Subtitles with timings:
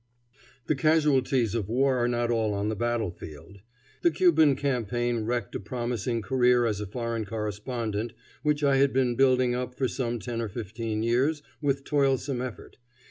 [0.65, 3.59] The casualties of war are not all on the battlefield.
[4.01, 9.13] The Cuban campaign wrecked a promising career as a foreign correspondent which I had been
[9.15, 12.77] building up for some ten or fifteen years with toilsome effort.